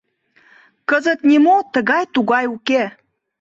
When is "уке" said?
2.55-2.83